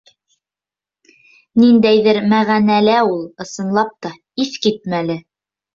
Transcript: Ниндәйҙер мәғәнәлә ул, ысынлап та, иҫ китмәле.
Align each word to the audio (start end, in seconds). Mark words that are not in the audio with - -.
Ниндәйҙер 1.63 2.21
мәғәнәлә 2.33 2.99
ул, 3.13 3.23
ысынлап 3.47 3.97
та, 4.07 4.17
иҫ 4.47 4.61
китмәле. 4.67 5.23